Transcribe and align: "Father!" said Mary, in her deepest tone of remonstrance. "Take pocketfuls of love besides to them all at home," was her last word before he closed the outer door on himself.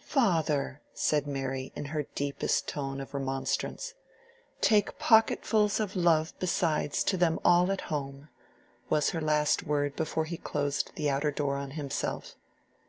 "Father!" 0.00 0.80
said 0.92 1.24
Mary, 1.24 1.70
in 1.76 1.84
her 1.84 2.06
deepest 2.16 2.66
tone 2.66 3.00
of 3.00 3.14
remonstrance. 3.14 3.94
"Take 4.60 4.98
pocketfuls 4.98 5.78
of 5.78 5.94
love 5.94 6.32
besides 6.40 7.04
to 7.04 7.16
them 7.16 7.38
all 7.44 7.70
at 7.70 7.82
home," 7.82 8.28
was 8.90 9.10
her 9.10 9.20
last 9.20 9.62
word 9.62 9.94
before 9.94 10.24
he 10.24 10.36
closed 10.36 10.90
the 10.96 11.08
outer 11.08 11.30
door 11.30 11.54
on 11.56 11.70
himself. 11.70 12.34